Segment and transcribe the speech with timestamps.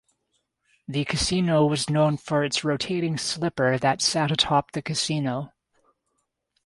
[0.87, 5.51] The casino was known for its rotating slipper that sat atop the casino.